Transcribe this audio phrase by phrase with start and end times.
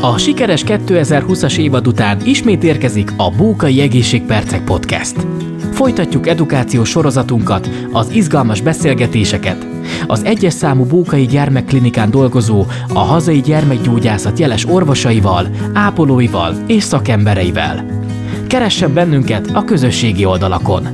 [0.00, 5.26] A sikeres 2020-as évad után ismét érkezik a Bókai Egészségpercek Podcast.
[5.72, 9.66] Folytatjuk edukációs sorozatunkat, az izgalmas beszélgetéseket,
[10.06, 17.86] az egyes számú Bókai Gyermekklinikán dolgozó, a hazai gyermekgyógyászat jeles orvosaival, ápolóival és szakembereivel.
[18.46, 20.86] Keressen bennünket a közösségi oldalakon!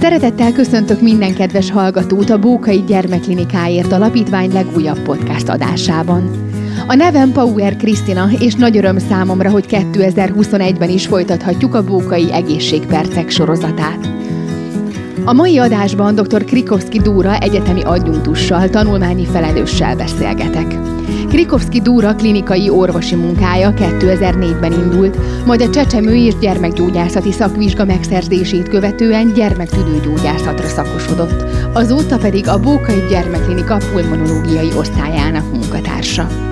[0.00, 6.45] Szeretettel köszöntök minden kedves hallgatót a Bókai Gyermekklinikáért Alapítvány legújabb podcast adásában.
[6.88, 13.30] A nevem Pauer Krisztina, és nagy öröm számomra, hogy 2021-ben is folytathatjuk a Bókai Egészségpercek
[13.30, 14.08] sorozatát.
[15.24, 16.44] A mai adásban dr.
[16.44, 20.74] Krikovski Dúra egyetemi adjunktussal, tanulmányi felelőssel beszélgetek.
[21.28, 29.32] Krikovski Dúra klinikai orvosi munkája 2004-ben indult, majd a csecsemő és gyermekgyógyászati szakvizsga megszerzését követően
[29.32, 36.45] gyermektüdőgyógyászatra szakosodott, azóta pedig a Bókai Gyermekklinika pulmonológiai osztályának munkatársa.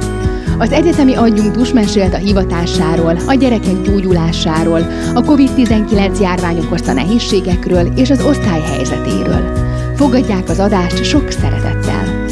[0.59, 8.11] Az egyetemi adjunktus mesélt a hivatásáról, a gyerekek gyógyulásáról, a COVID-19 járvány okozta nehézségekről és
[8.11, 9.57] az osztály helyzetéről.
[9.97, 12.25] Fogadják az adást sok szeretettel!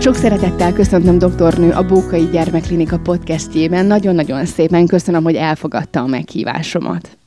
[0.00, 3.86] Sok szeretettel köszöntöm doktornő a Bókai Gyermekklinika podcastjében.
[3.86, 7.18] Nagyon-nagyon szépen köszönöm, hogy elfogadta a meghívásomat.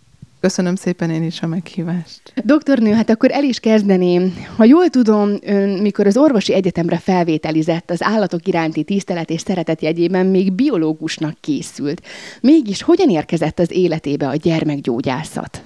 [0.42, 2.34] Köszönöm szépen én is a meghívást.
[2.44, 4.34] Doktornő, hát akkor el is kezdeném.
[4.58, 9.82] Ha jól tudom, ön mikor az orvosi egyetemre felvételizett, az állatok iránti tisztelet és szeretet
[9.82, 12.02] jegyében még biológusnak készült.
[12.42, 15.64] Mégis hogyan érkezett az életébe a gyermekgyógyászat?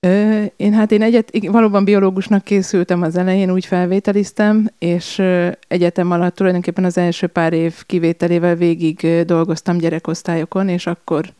[0.00, 5.22] Ö, én hát én egyet, valóban biológusnak készültem az elején, úgy felvételiztem, és
[5.68, 11.32] egyetem alatt tulajdonképpen az első pár év kivételével végig dolgoztam gyerekosztályokon, és akkor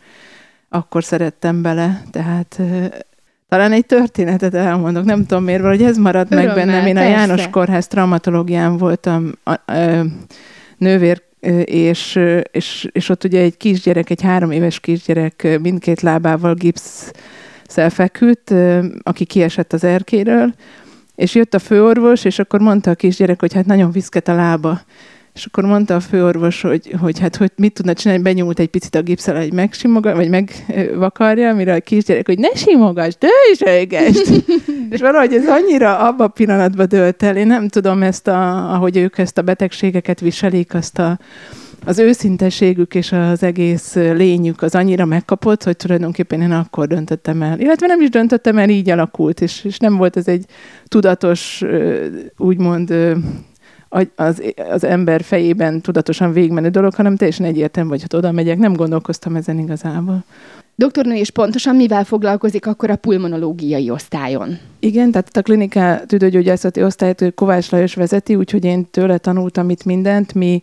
[0.75, 2.61] akkor szerettem bele, tehát
[3.49, 6.87] talán egy történetet elmondok, nem tudom miért, hogy ez maradt Örömmel, meg bennem.
[6.87, 7.09] Én persze.
[7.09, 10.05] a János Kórház traumatológián voltam a, a, a,
[10.79, 11.23] nővér,
[11.65, 18.55] és, és, és ott ugye egy kisgyerek, egy három éves kisgyerek mindkét lábával gipszszel feküdt,
[19.03, 20.55] aki kiesett az erkéről,
[21.15, 24.81] és jött a főorvos, és akkor mondta a kisgyerek, hogy hát nagyon viszket a lába.
[25.35, 28.95] És akkor mondta a főorvos, hogy, hogy hát hogy mit tudna csinálni, benyúlt egy picit
[28.95, 34.45] a gipszel, hogy megsimoga, vagy megvakarja, mire a kisgyerek, hogy ne simogass, dőzsölgesd!
[34.91, 37.37] és valahogy ez annyira abban a pillanatban dölt el.
[37.37, 41.19] Én nem tudom ezt, a, ahogy ők ezt a betegségeket viselik, azt a,
[41.85, 47.61] az őszinteségük és az egész lényük az annyira megkapott, hogy tulajdonképpen én akkor döntöttem el.
[47.61, 50.45] Illetve nem is döntöttem el, így alakult, és, és nem volt ez egy
[50.89, 51.63] tudatos,
[52.37, 52.95] úgymond
[54.17, 58.73] az, az ember fejében tudatosan végmenő dolog, hanem teljesen egyértelmű, hogy hát oda megyek, nem
[58.73, 60.25] gondolkoztam ezen igazából.
[60.77, 64.59] Doktornő is pontosan mivel foglalkozik akkor a pulmonológiai osztályon?
[64.79, 70.35] Igen, tehát a klinika tüdőgyógyászati osztályt Kovács Lajos vezeti, úgyhogy én tőle tanultam itt mindent.
[70.35, 70.63] Mi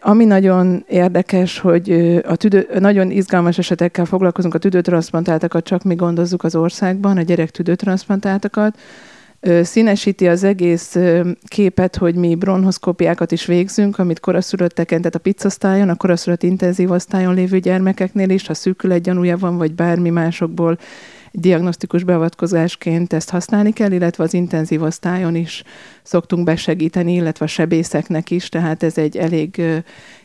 [0.00, 1.90] ami nagyon érdekes, hogy
[2.26, 7.50] a tüdő, nagyon izgalmas esetekkel foglalkozunk, a tüdőtranszplantáltakat csak mi gondozzuk az országban, a gyerek
[7.50, 8.78] tüdőtranszplantáltakat,
[9.62, 10.96] színesíti az egész
[11.44, 17.34] képet, hogy mi bronhoszkópiákat is végzünk, amit koraszülötteken, tehát a pizzasztályon, a koraszülött intenzív osztályon
[17.34, 20.78] lévő gyermekeknél is, ha szűkület gyanúja van, vagy bármi másokból
[21.32, 25.62] diagnosztikus beavatkozásként ezt használni kell, illetve az intenzív osztályon is
[26.02, 29.62] szoktunk besegíteni, illetve a sebészeknek is, tehát ez egy elég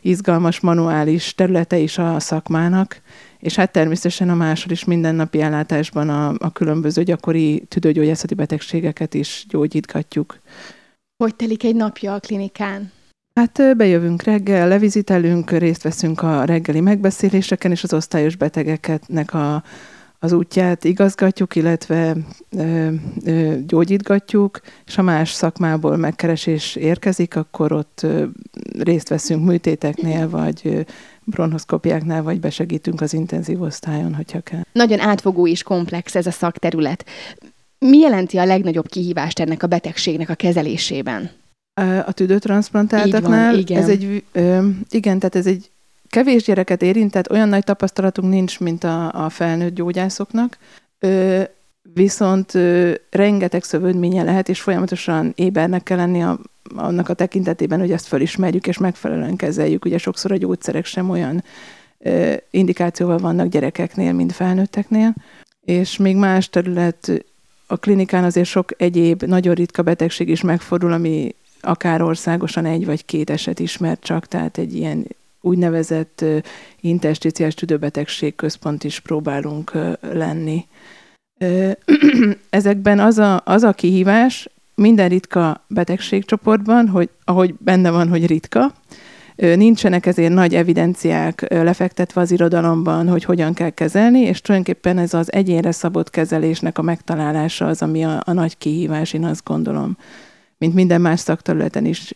[0.01, 3.01] izgalmas manuális területe is a szakmának
[3.45, 9.45] és hát természetesen a másod is mindennapi ellátásban a, a különböző gyakori tüdőgyógyászati betegségeket is
[9.49, 10.39] gyógyítgatjuk.
[11.23, 12.91] Hogy telik egy napja a klinikán?
[13.39, 19.63] Hát bejövünk reggel, levizitelünk, részt veszünk a reggeli megbeszéléseken, és az osztályos betegeknek a,
[20.19, 22.15] az útját igazgatjuk, illetve
[22.57, 22.89] ö,
[23.25, 28.25] ö, gyógyítgatjuk, és ha más szakmából megkeresés érkezik, akkor ott ö,
[28.79, 30.81] részt veszünk műtéteknél, vagy ö,
[31.25, 34.61] bronhoszkopiáknál, vagy besegítünk az intenzív osztályon, hogyha kell.
[34.71, 37.05] Nagyon átfogó és komplex ez a szakterület.
[37.79, 41.29] Mi jelenti a legnagyobb kihívást ennek a betegségnek a kezelésében?
[42.05, 43.81] A tüdőtranszplantáltaknál igen.
[43.81, 45.69] ez egy, ö, igen, tehát ez egy
[46.09, 50.57] kevés gyereket érint, tehát olyan nagy tapasztalatunk nincs, mint a, a felnőtt gyógyászoknak.
[50.99, 51.41] Ö,
[51.93, 56.39] viszont ö, rengeteg szövődménye lehet, és folyamatosan ébernek kell lenni a,
[56.75, 59.85] annak a tekintetében, hogy ezt felismerjük és megfelelően kezeljük.
[59.85, 61.43] Ugye sokszor a gyógyszerek sem olyan
[61.99, 65.13] ö, indikációval vannak gyerekeknél, mint felnőtteknél.
[65.61, 67.23] És még más terület,
[67.67, 73.05] a klinikán azért sok egyéb, nagyon ritka betegség is megfordul, ami akár országosan egy vagy
[73.05, 75.07] két eset ismert csak, tehát egy ilyen
[75.41, 76.25] úgynevezett
[76.79, 79.71] intersticiás tüdőbetegség központ is próbálunk
[80.01, 80.65] lenni.
[82.49, 88.73] Ezekben az a, az a kihívás, minden ritka betegségcsoportban, hogy ahogy benne van, hogy ritka,
[89.35, 95.33] nincsenek ezért nagy evidenciák lefektetve az irodalomban, hogy hogyan kell kezelni, és tulajdonképpen ez az
[95.33, 99.97] egyénre szabott kezelésnek a megtalálása az, ami a, a nagy kihívás, én azt gondolom,
[100.57, 102.11] mint minden más szakterületen is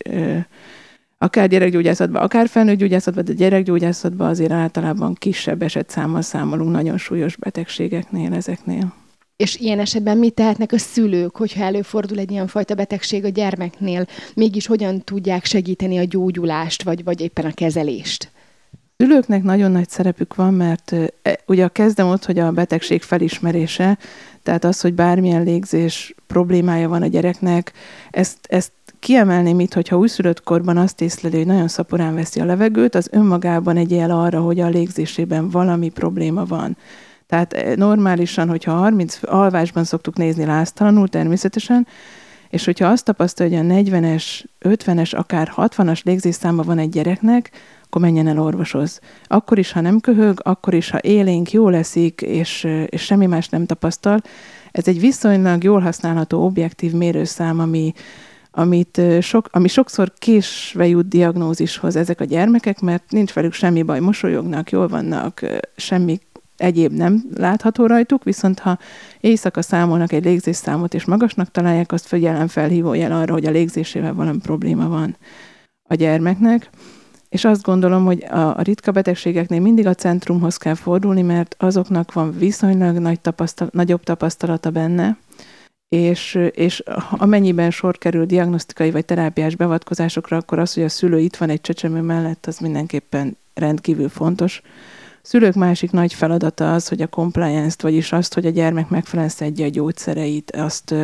[1.18, 8.99] akár gyerekgyógyászatban, akár felnőttgyógyászatban, de gyerekgyógyászatban azért általában kisebb esetszámmal számolunk nagyon súlyos betegségeknél ezeknél.
[9.40, 14.06] És ilyen esetben mit tehetnek a szülők, hogyha előfordul egy ilyen fajta betegség a gyermeknél?
[14.34, 18.30] Mégis hogyan tudják segíteni a gyógyulást, vagy, vagy éppen a kezelést?
[18.96, 20.92] Szülőknek nagyon nagy szerepük van, mert
[21.22, 23.98] e, ugye kezdem ott, hogy a betegség felismerése,
[24.42, 27.72] tehát az, hogy bármilyen légzés problémája van a gyereknek,
[28.10, 32.94] ezt, ezt kiemelném itt, hogyha újszülött korban azt észleli, hogy nagyon szaporán veszi a levegőt,
[32.94, 36.76] az önmagában egy jel arra, hogy a légzésében valami probléma van.
[37.30, 41.86] Tehát eh, normálisan, hogyha 30 alvásban szoktuk nézni láztalanul természetesen,
[42.48, 47.50] és hogyha azt tapasztalja, hogy a 40-es, 50-es, akár 60-as légzésszáma van egy gyereknek,
[47.84, 49.00] akkor menjen el orvoshoz.
[49.26, 53.26] Akkor is, ha nem köhög, akkor is, ha élénk, jó leszik, és, eh, és semmi
[53.26, 54.20] más nem tapasztal.
[54.70, 57.92] Ez egy viszonylag jól használható objektív mérőszám, ami,
[58.50, 63.82] amit eh, sok, ami sokszor késve jut diagnózishoz ezek a gyermekek, mert nincs velük semmi
[63.82, 65.44] baj, mosolyognak, jól vannak,
[65.76, 66.20] semmi
[66.60, 68.78] egyéb nem látható rajtuk, viszont ha
[69.20, 72.16] éjszaka számolnak egy légzésszámot és magasnak találják, azt
[72.48, 75.16] felhívó jel arra, hogy a légzésével valami probléma van
[75.88, 76.70] a gyermeknek.
[77.28, 82.12] És azt gondolom, hogy a, a ritka betegségeknél mindig a centrumhoz kell fordulni, mert azoknak
[82.12, 85.18] van viszonylag nagy tapasztal, nagyobb tapasztalata benne,
[85.88, 91.36] és, és amennyiben sor kerül diagnosztikai vagy terápiás beavatkozásokra, akkor az, hogy a szülő itt
[91.36, 94.62] van egy csecsemő mellett, az mindenképpen rendkívül fontos
[95.30, 99.66] szülők másik nagy feladata az, hogy a compliance-t, vagyis azt, hogy a gyermek megfelelően szedje
[99.66, 100.94] a gyógyszereit, azt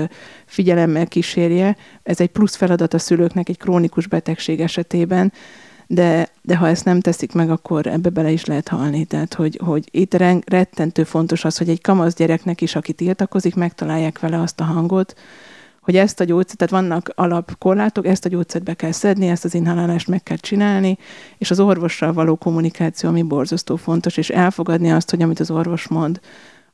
[0.47, 1.77] figyelemmel kísérje.
[2.03, 5.33] Ez egy plusz feladat a szülőknek egy krónikus betegség esetében,
[5.87, 9.05] de, de ha ezt nem teszik meg, akkor ebbe bele is lehet halni.
[9.05, 10.15] Tehát, hogy, hogy itt
[10.47, 15.15] rettentő fontos az, hogy egy kamasz gyereknek is, aki tiltakozik, megtalálják vele azt a hangot,
[15.87, 19.55] hogy ezt a gyógyszert, tehát vannak alapkorlátok, ezt a gyógyszert be kell szedni, ezt az
[19.55, 20.99] inhalálást meg kell csinálni,
[21.39, 25.89] és az orvossal való kommunikáció, ami borzasztó fontos, és elfogadni azt, hogy amit az orvos
[25.89, 26.21] mond,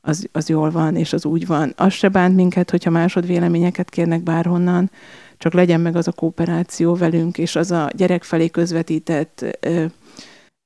[0.00, 1.72] az, az jól van, és az úgy van.
[1.76, 4.90] Az se bánt minket, hogyha másodvéleményeket kérnek bárhonnan,
[5.38, 9.84] csak legyen meg az a kooperáció velünk, és az a gyerek felé közvetített ö,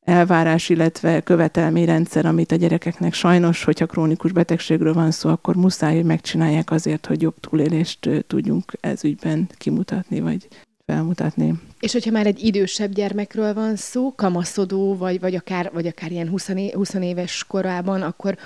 [0.06, 6.04] elvárás, illetve követelményrendszer, amit a gyerekeknek sajnos, hogyha krónikus betegségről van szó, akkor muszáj, hogy
[6.04, 10.48] megcsinálják azért, hogy jobb túlélést tudjunk ez ügyben kimutatni, vagy
[10.86, 11.54] felmutatni.
[11.80, 16.28] És hogyha már egy idősebb gyermekről van szó, kamaszodó, vagy, vagy, akár, vagy akár ilyen
[16.28, 18.36] 20, 20 éves korában, akkor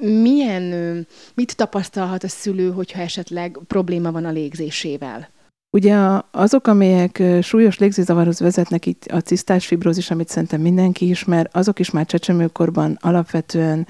[0.00, 5.28] milyen, mit tapasztalhat a szülő, hogyha esetleg probléma van a légzésével?
[5.70, 5.96] Ugye
[6.30, 11.90] azok, amelyek súlyos légzőzavarhoz vezetnek, itt a cisztás fibrózis, amit szerintem mindenki ismer, azok is
[11.90, 13.86] már csecsemőkorban alapvetően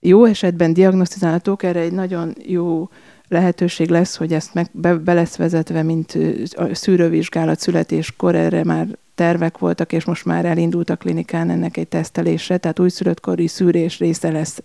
[0.00, 2.88] jó esetben diagnosztizálhatók, erre egy nagyon jó
[3.28, 6.18] lehetőség lesz, hogy ezt meg be, be lesz vezetve, mint
[6.56, 11.88] a szűrővizsgálat születéskor, erre már tervek voltak, és most már elindult a klinikán ennek egy
[11.88, 14.62] tesztelésre, tehát újszülöttkori szűrés része lesz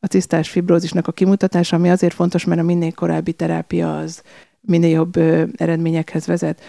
[0.00, 4.22] a cisztás fibrózisnak a kimutatása, ami azért fontos, mert a minél korábbi terápia az
[4.66, 5.16] minél jobb
[5.56, 6.60] eredményekhez vezet.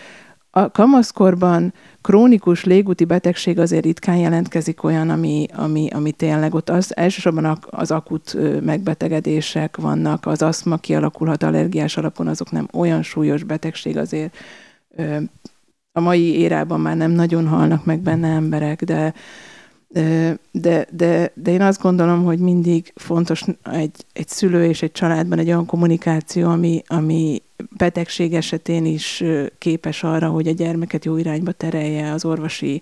[0.55, 6.95] A kamaszkorban krónikus légúti betegség azért ritkán jelentkezik olyan, ami, ami, ami tényleg ott az,
[6.95, 13.97] elsősorban az akut megbetegedések vannak, az aszma kialakulhat allergiás alapon, azok nem olyan súlyos betegség
[13.97, 14.35] azért.
[15.91, 19.13] A mai érában már nem nagyon halnak meg benne emberek, de,
[20.51, 25.39] de, de, de én azt gondolom, hogy mindig fontos egy, egy szülő és egy családban
[25.39, 27.41] egy olyan kommunikáció, ami, ami
[27.77, 29.23] betegség esetén is
[29.57, 32.81] képes arra, hogy a gyermeket jó irányba terelje az orvosi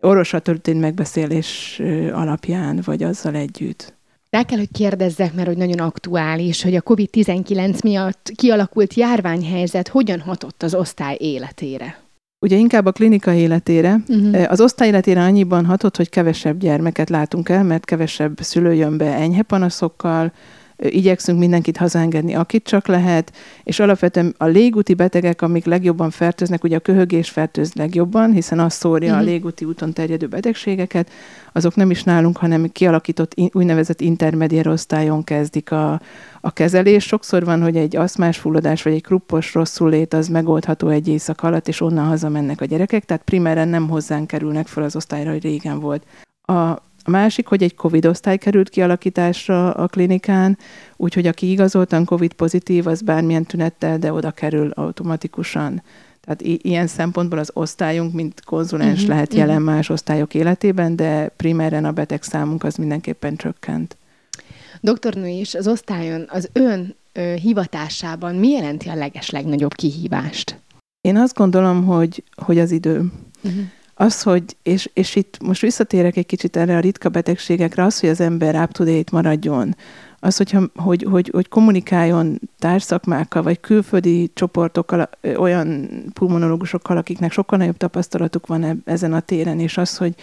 [0.00, 1.80] orvosra történt megbeszélés
[2.12, 3.94] alapján, vagy azzal együtt.
[4.30, 10.20] Rá kell, hogy kérdezzek, mert hogy nagyon aktuális, hogy a COVID-19 miatt kialakult járványhelyzet hogyan
[10.20, 11.98] hatott az osztály életére?
[12.38, 14.02] Ugye inkább a klinika életére.
[14.08, 14.44] Uh-huh.
[14.48, 19.14] Az osztály életére annyiban hatott, hogy kevesebb gyermeket látunk el, mert kevesebb szülő jön be
[19.14, 20.32] enyhe panaszokkal,
[20.76, 26.76] igyekszünk mindenkit hazaengedni, akit csak lehet, és alapvetően a légúti betegek, amik legjobban fertőznek, ugye
[26.76, 29.20] a köhögés fertőz legjobban, hiszen az szórja uh-huh.
[29.20, 29.32] a mhm.
[29.32, 31.10] légúti úton terjedő betegségeket,
[31.52, 36.00] azok nem is nálunk, hanem kialakított úgynevezett intermediér osztályon kezdik a,
[36.40, 37.04] a kezelés.
[37.04, 41.68] Sokszor van, hogy egy aszmás fulladás vagy egy kruppos rosszulét az megoldható egy éjszak alatt,
[41.68, 45.80] és onnan hazamennek a gyerekek, tehát primáren nem hozzánk kerülnek fel az osztályra, hogy régen
[45.80, 46.06] volt.
[46.42, 50.58] A A másik, hogy egy COVID osztály került kialakításra a klinikán,
[50.96, 55.82] úgyhogy aki igazoltan COVID pozitív, az bármilyen tünettel, de oda kerül automatikusan.
[56.20, 59.74] Tehát i- ilyen szempontból az osztályunk, mint konzulens uh-huh, lehet jelen uh-huh.
[59.74, 63.96] más osztályok életében, de primáren a betegszámunk az mindenképpen csökkent.
[64.80, 70.58] Doktornő is az osztályon az ön ö, hivatásában mi jelenti a leges legnagyobb kihívást?
[71.00, 73.12] Én azt gondolom, hogy, hogy az idő.
[73.42, 73.62] Uh-huh.
[73.94, 78.08] Az, hogy, és, és itt most visszatérek egy kicsit erre a ritka betegségekre, az, hogy
[78.08, 79.76] az ember up to maradjon,
[80.24, 87.76] az, hogyha, hogy, hogy, hogy kommunikáljon társzakmákkal, vagy külföldi csoportokkal, olyan pulmonológusokkal, akiknek sokkal nagyobb
[87.76, 90.14] tapasztalatuk van ezen a téren, és az, hogy,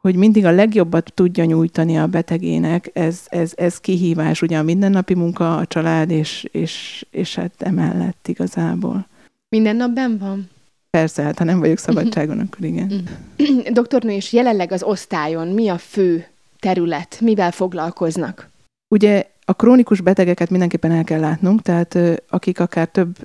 [0.00, 5.14] hogy mindig a legjobbat tudja nyújtani a betegének, ez, ez, ez kihívás, ugye a mindennapi
[5.14, 9.06] munka, a család, és, és, és hát emellett igazából.
[9.48, 10.48] Minden nap ben van?
[10.90, 13.08] Persze, hát ha nem vagyok szabadságon, akkor igen.
[13.72, 16.26] Doktornő, és jelenleg az osztályon mi a fő
[16.60, 17.18] terület?
[17.20, 18.48] Mivel foglalkoznak?
[18.94, 23.16] Ugye a krónikus betegeket mindenképpen el kell látnunk, tehát akik akár több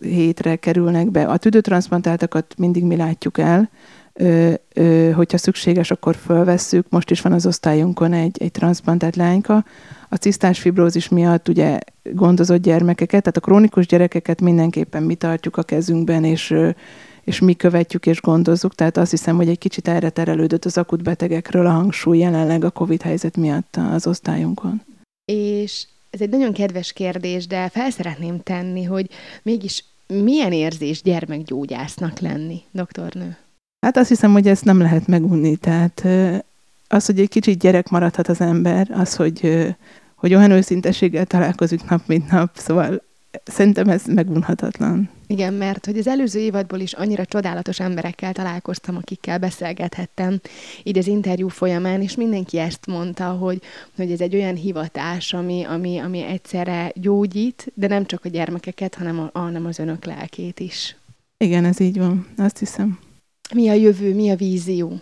[0.00, 3.70] hétre kerülnek be, a tüdőtranszplantáltakat mindig mi látjuk el,
[5.14, 6.86] hogyha szükséges, akkor fölvesszük.
[6.88, 9.64] Most is van az osztályunkon egy, egy transzplantált lányka.
[10.08, 15.62] A cisztás fibrózis miatt ugye gondozott gyermekeket, tehát a krónikus gyerekeket mindenképpen mi tartjuk a
[15.62, 16.54] kezünkben, és,
[17.24, 18.74] és mi követjük és gondozzuk.
[18.74, 22.70] Tehát azt hiszem, hogy egy kicsit erre terelődött az akut betegekről a hangsúly jelenleg a
[22.70, 24.82] COVID helyzet miatt az osztályunkon.
[25.24, 29.06] És ez egy nagyon kedves kérdés, de fel szeretném tenni, hogy
[29.42, 33.36] mégis milyen érzés gyermekgyógyásznak lenni, doktornő?
[33.80, 35.56] Hát azt hiszem, hogy ezt nem lehet megunni.
[35.56, 36.06] Tehát
[36.88, 39.66] az, hogy egy kicsit gyerek maradhat az ember, az, hogy,
[40.14, 43.02] hogy olyan őszinteséggel találkozik nap, mint nap, szóval
[43.44, 45.10] szerintem ez megunhatatlan.
[45.26, 50.40] Igen, mert hogy az előző évadból is annyira csodálatos emberekkel találkoztam, akikkel beszélgethettem
[50.82, 53.62] így az interjú folyamán, és mindenki ezt mondta, hogy,
[53.96, 58.94] hogy ez egy olyan hivatás, ami, ami, ami egyszerre gyógyít, de nem csak a gyermekeket,
[58.94, 60.96] hanem, a, hanem az önök lelkét is.
[61.36, 62.98] Igen, ez így van, azt hiszem.
[63.54, 65.00] Mi a jövő, mi a vízió?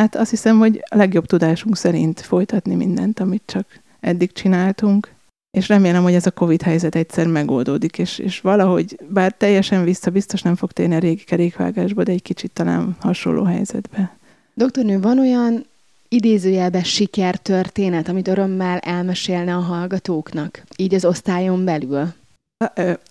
[0.00, 3.66] Hát azt hiszem, hogy a legjobb tudásunk szerint folytatni mindent, amit csak
[4.00, 5.12] eddig csináltunk,
[5.50, 10.10] és remélem, hogy ez a Covid helyzet egyszer megoldódik, és, és valahogy, bár teljesen vissza,
[10.10, 14.16] biztos nem fog térni a régi kerékvágásba, de egy kicsit talán hasonló helyzetbe.
[14.54, 15.66] Doktornő, van olyan
[16.08, 22.12] idézőjelben sikertörténet, amit örömmel elmesélne a hallgatóknak, így az osztályon belül?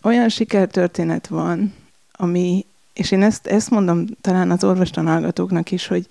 [0.04, 1.74] Olyan sikertörténet van,
[2.12, 6.06] ami és én ezt, ezt mondom talán az orvostan hallgatóknak is, hogy,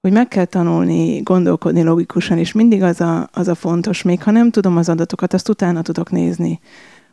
[0.00, 4.30] hogy meg kell tanulni gondolkodni logikusan, és mindig az a, az a fontos, még ha
[4.30, 6.60] nem tudom az adatokat, azt utána tudok nézni,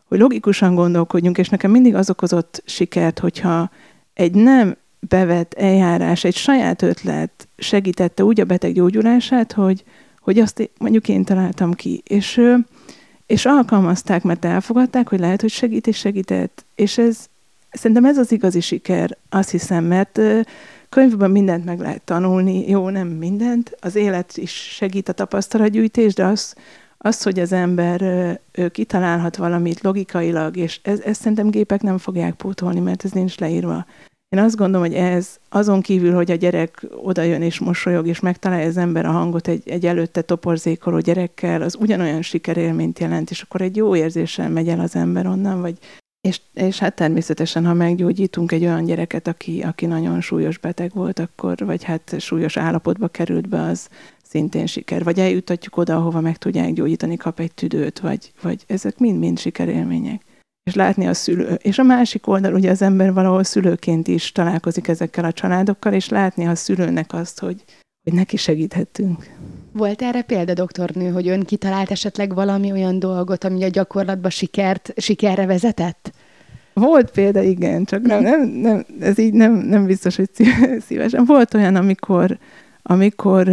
[0.07, 3.69] hogy logikusan gondolkodjunk, és nekem mindig az okozott sikert, hogyha
[4.13, 9.83] egy nem bevett eljárás, egy saját ötlet segítette úgy a beteg gyógyulását, hogy,
[10.19, 12.41] hogy azt mondjuk én találtam ki, és,
[13.25, 17.29] és alkalmazták, mert elfogadták, hogy lehet, hogy segít és segített, és ez,
[17.71, 20.19] Szerintem ez az igazi siker, azt hiszem, mert
[20.89, 26.25] könyvben mindent meg lehet tanulni, jó, nem mindent, az élet is segít a tapasztalatgyűjtés, de
[26.25, 26.55] az,
[26.97, 28.39] az hogy az ember
[28.71, 33.85] kitalálhat valamit logikailag, és ez, szerintem gépek nem fogják pótolni, mert ez nincs leírva.
[34.29, 38.67] Én azt gondolom, hogy ez azon kívül, hogy a gyerek odajön és mosolyog, és megtalálja
[38.67, 43.61] az ember a hangot egy, egy előtte toporzékoló gyerekkel, az ugyanolyan sikerélményt jelent, és akkor
[43.61, 45.77] egy jó érzéssel megy el az ember onnan, vagy
[46.21, 51.19] és, és hát természetesen, ha meggyógyítunk egy olyan gyereket, aki, aki nagyon súlyos beteg volt,
[51.19, 53.89] akkor, vagy hát súlyos állapotba került be, az
[54.23, 55.03] szintén siker.
[55.03, 60.21] Vagy eljutatjuk oda, ahova meg tudják gyógyítani, kap egy tüdőt, vagy, vagy ezek mind-mind sikerélmények.
[60.63, 61.53] És látni a szülő.
[61.61, 66.09] És a másik oldal, ugye az ember valahol szülőként is találkozik ezekkel a családokkal, és
[66.09, 67.63] látni a szülőnek azt, hogy,
[68.03, 69.29] hogy neki segíthettünk.
[69.71, 74.93] Volt erre példa, doktornő, hogy ön kitalált esetleg valami olyan dolgot, ami a gyakorlatban sikert,
[74.97, 76.11] sikerre vezetett?
[76.73, 80.29] Volt példa, igen, csak nem, nem, nem, ez így nem, nem biztos, hogy
[80.87, 81.25] szívesen.
[81.25, 82.37] Volt olyan, amikor,
[82.81, 83.47] amikor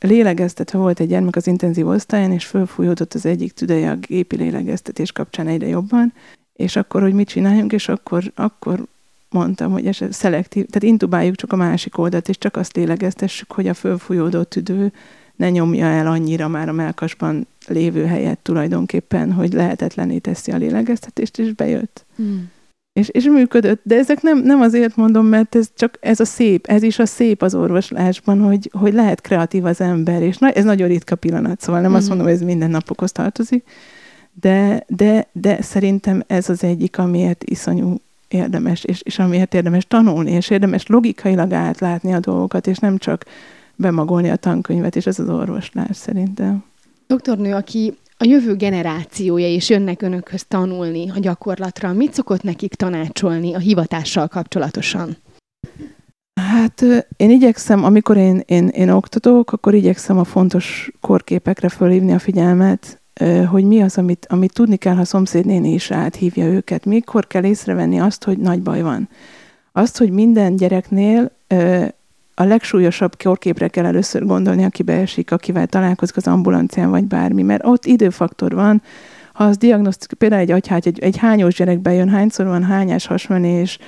[0.00, 5.12] lélegeztetve volt egy gyermek az intenzív osztályon, és fölfújódott az egyik tüdeje a gépi lélegeztetés
[5.12, 6.12] kapcsán egyre jobban,
[6.52, 8.84] és akkor, hogy mit csináljunk, és akkor, akkor
[9.30, 13.68] mondtam, hogy ez szelektív, tehát intubáljuk csak a másik oldalt, és csak azt lélegeztessük, hogy
[13.68, 14.92] a fölfújódott tüdő
[15.36, 21.38] ne nyomja el annyira már a melkasban lévő helyet tulajdonképpen, hogy lehetetlené teszi a lélegeztetést,
[21.38, 22.04] és bejött.
[22.16, 22.50] Hmm.
[22.92, 26.66] És, és működött, de ezek nem, nem azért mondom, mert ez csak ez a szép,
[26.66, 30.64] ez is a szép az orvoslásban, hogy, hogy lehet kreatív az ember, és na, ez
[30.64, 31.98] nagyon ritka pillanat, szóval nem hmm.
[31.98, 33.64] azt mondom, hogy ez minden napokhoz tartozik,
[34.40, 37.96] de, de, de szerintem ez az egyik, amiért iszonyú
[38.28, 43.24] érdemes, és, és amiért érdemes tanulni, és érdemes logikailag átlátni a dolgokat, és nem csak
[43.76, 46.64] bemagolni a tankönyvet, és ez az orvoslás szerintem.
[47.06, 53.54] Doktornő, aki a jövő generációja és jönnek önökhöz tanulni a gyakorlatra, mit szokott nekik tanácsolni
[53.54, 55.16] a hivatással kapcsolatosan?
[56.40, 56.84] Hát
[57.16, 63.00] én igyekszem, amikor én, én, én oktatok, akkor igyekszem a fontos korképekre fölhívni a figyelmet,
[63.50, 66.84] hogy mi az, amit, amit tudni kell, ha a néni is áthívja őket.
[66.84, 69.08] Mikor kell észrevenni azt, hogy nagy baj van.
[69.72, 71.30] Azt, hogy minden gyereknél
[72.34, 77.66] a legsúlyosabb korképre kell először gondolni, aki beesik, akivel találkozik az ambulancián, vagy bármi, mert
[77.66, 78.82] ott időfaktor van,
[79.32, 83.78] ha az diagnosztik, például egy agyhágy, egy, egy hányós gyerek bejön, hányszor van hányás hasmenés,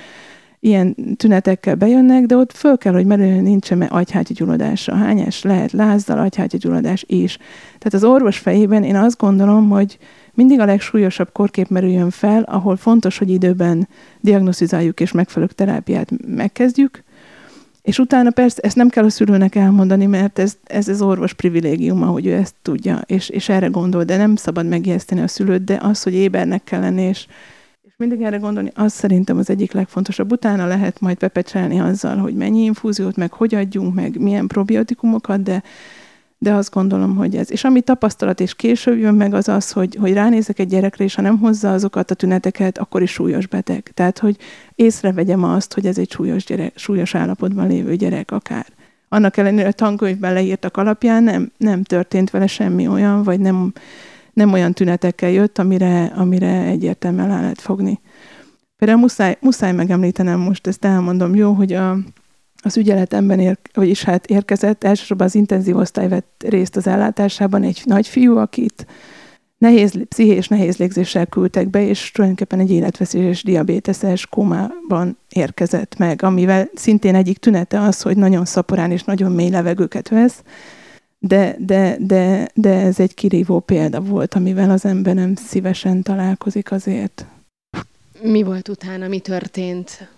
[0.59, 4.95] ilyen tünetekkel bejönnek, de ott föl kell, hogy merülni nincsen agyhágyi gyulladása.
[4.95, 7.37] Hányás lehet lázzal, agyhágyi gyulladás is.
[7.77, 9.97] Tehát az orvos fejében én azt gondolom, hogy
[10.33, 13.87] mindig a legsúlyosabb korkép merüljön fel, ahol fontos, hogy időben
[14.19, 17.03] diagnosztizáljuk és megfelelő terápiát megkezdjük,
[17.85, 22.05] és utána persze ezt nem kell a szülőnek elmondani, mert ez, ez az orvos privilégiuma,
[22.05, 25.77] hogy ő ezt tudja, és, és erre gondol, de nem szabad megijeszteni a szülőt, de
[25.81, 27.27] az, hogy ébernek kell lenni, és,
[27.81, 30.31] és mindig erre gondolni, az szerintem az egyik legfontosabb.
[30.31, 35.63] Utána lehet majd pepecselni azzal, hogy mennyi infúziót, meg hogy adjunk, meg milyen probiotikumokat, de,
[36.37, 37.51] de azt gondolom, hogy ez.
[37.51, 41.15] És ami tapasztalat és később jön meg, az az, hogy, hogy ránézek egy gyerekre, és
[41.15, 43.91] ha nem hozza azokat a tüneteket, akkor is súlyos beteg.
[43.93, 44.37] Tehát, hogy
[44.75, 48.65] észrevegyem azt, hogy ez egy súlyos, gyerek, súlyos állapotban lévő gyerek akár.
[49.09, 53.73] Annak ellenére a tankönyvben leírtak alapján nem, nem történt vele semmi olyan, vagy nem,
[54.33, 57.99] nem olyan tünetekkel jött, amire, amire egyértelműen el lehet fogni.
[58.77, 61.97] Például muszáj, muszáj megemlítenem most, ezt elmondom, jó, hogy a,
[62.65, 67.81] az ügyeletemben, ér, vagyis hát érkezett, elsősorban az intenzív osztály vett részt az ellátásában egy
[67.85, 68.85] nagyfiú, akit
[69.57, 76.69] nehéz, pszichés nehéz légzéssel küldtek be, és tulajdonképpen egy életveszélyes diabéteses kómában érkezett meg, amivel
[76.73, 80.43] szintén egyik tünete az, hogy nagyon szaporán és nagyon mély levegőket vesz,
[81.19, 86.71] de, de, de, de ez egy kirívó példa volt, amivel az ember nem szívesen találkozik
[86.71, 87.25] azért.
[88.21, 90.14] Mi volt utána, mi történt?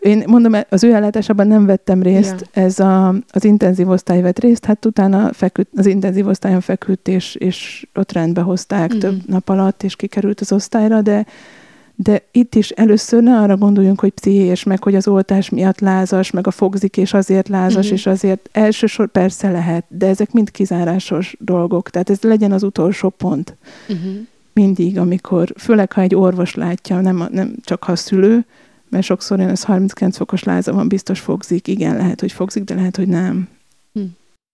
[0.00, 2.62] Én mondom, az ő ellátásában nem vettem részt, ja.
[2.62, 7.34] ez a, az intenzív osztály vett részt, hát utána feküdt, az intenzív osztályon feküdt, és,
[7.34, 8.98] és ott rendbe hozták mm-hmm.
[8.98, 11.26] több nap alatt, és kikerült az osztályra, de,
[11.94, 16.30] de itt is először ne arra gondoljunk, hogy pszichés, meg hogy az oltás miatt lázas,
[16.30, 17.94] meg a fogzik, és azért lázas, mm-hmm.
[17.94, 23.08] és azért elsősor persze lehet, de ezek mind kizárásos dolgok, tehát ez legyen az utolsó
[23.08, 23.56] pont.
[23.92, 24.20] Mm-hmm.
[24.52, 28.44] Mindig, amikor, főleg ha egy orvos látja, nem, nem csak ha a szülő,
[28.94, 31.68] mert sokszor én az 39 fokos láza van, biztos fogzik.
[31.68, 33.48] Igen, lehet, hogy fogzik, de lehet, hogy nem.
[33.92, 34.02] Hm.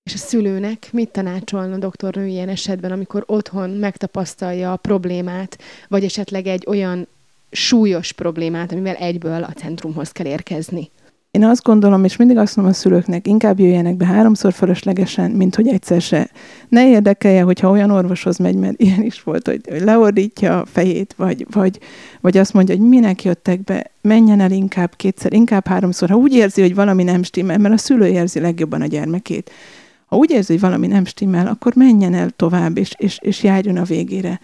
[0.02, 6.46] És a szülőnek mit tanácsolna doktornő ilyen esetben, amikor otthon megtapasztalja a problémát, vagy esetleg
[6.46, 7.06] egy olyan
[7.50, 10.90] súlyos problémát, amivel egyből a centrumhoz kell érkezni?
[11.30, 15.54] Én azt gondolom, és mindig azt mondom a szülőknek, inkább jöjjenek be háromszor fölöslegesen, mint
[15.54, 16.30] hogy egyszer se.
[16.68, 21.46] Ne érdekelje, hogyha olyan orvoshoz megy, mert ilyen is volt, hogy, leordítja a fejét, vagy,
[21.50, 21.78] vagy,
[22.20, 26.08] vagy azt mondja, hogy minek jöttek be, menjen el inkább kétszer, inkább háromszor.
[26.08, 29.50] Ha úgy érzi, hogy valami nem stimmel, mert a szülő érzi legjobban a gyermekét.
[30.06, 33.76] Ha úgy érzi, hogy valami nem stimmel, akkor menjen el tovább, és, és, és járjon
[33.76, 34.40] a végére.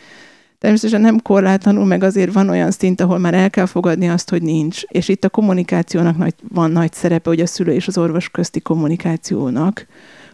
[0.58, 4.42] Természetesen nem korlátlanul, meg azért van olyan szint, ahol már el kell fogadni azt, hogy
[4.42, 4.82] nincs.
[4.82, 8.60] És itt a kommunikációnak nagy, van nagy szerepe, hogy a szülő és az orvos közti
[8.60, 9.86] kommunikációnak,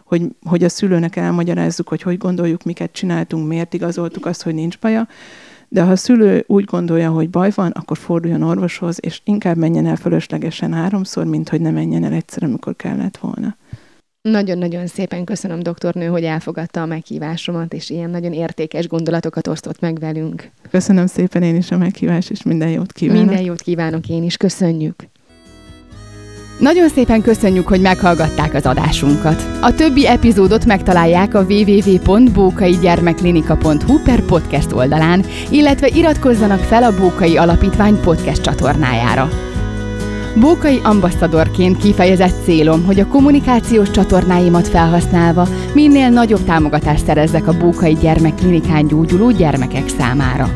[0.05, 4.79] hogy, hogy a szülőnek elmagyarázzuk, hogy hogy gondoljuk, miket csináltunk, miért igazoltuk azt, hogy nincs
[4.79, 5.07] baja.
[5.69, 9.85] De ha a szülő úgy gondolja, hogy baj van, akkor forduljon orvoshoz, és inkább menjen
[9.85, 13.55] el fölöslegesen háromszor, mint hogy ne menjen el egyszer, amikor kellett volna.
[14.29, 19.99] Nagyon-nagyon szépen köszönöm, doktornő, hogy elfogadta a meghívásomat, és ilyen nagyon értékes gondolatokat osztott meg
[19.99, 20.49] velünk.
[20.69, 23.25] Köszönöm szépen én is a meghívást, és minden jót kívánok.
[23.25, 24.95] Minden jót kívánok én is, köszönjük.
[26.59, 29.41] Nagyon szépen köszönjük, hogy meghallgatták az adásunkat.
[29.61, 37.99] A többi epizódot megtalálják a www.bókaigyermeklinika.hu per podcast oldalán, illetve iratkozzanak fel a Bókai Alapítvány
[37.99, 39.29] podcast csatornájára.
[40.35, 47.93] Bókai ambasszadorként kifejezett célom, hogy a kommunikációs csatornáimat felhasználva minél nagyobb támogatást szerezzek a Bókai
[47.93, 50.49] Gyermekklinikán gyógyuló gyermekek számára.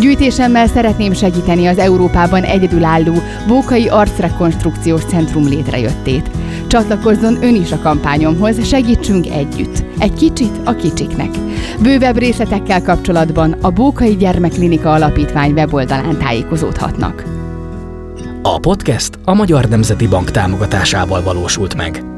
[0.00, 3.14] Gyűjtésemmel szeretném segíteni az Európában egyedülálló
[3.46, 6.30] Bókai Arcrekonstrukciós Centrum létrejöttét.
[6.66, 9.84] Csatlakozzon ön is a kampányomhoz, segítsünk együtt.
[9.98, 11.30] Egy kicsit a kicsiknek.
[11.82, 17.43] Bővebb részletekkel kapcsolatban a Bókai Gyermekklinika Alapítvány weboldalán tájékozódhatnak.
[18.46, 22.13] A podcast a Magyar Nemzeti Bank támogatásával valósult meg.